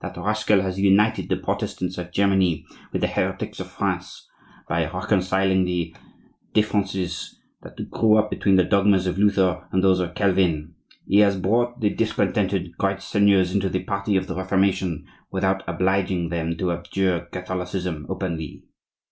[0.00, 4.28] That rascal has united the Protestants of Germany with the heretics of France
[4.68, 5.92] by reconciling the
[6.52, 10.76] differences that grew up between the dogmas of Luther and those of Calvin.
[11.08, 16.28] He has brought the discontented great seigneurs into the party of the Reformation without obliging
[16.28, 18.62] them to abjure Catholicism openly.